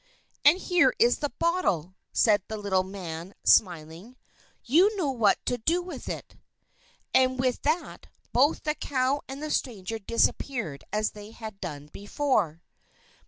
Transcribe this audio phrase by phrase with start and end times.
[0.43, 4.17] "And here is the bottle!" said the little man, smiling.
[4.63, 6.37] "You know what to do with it."
[7.13, 12.63] And with that both the cow and the stranger disappeared as they had done before.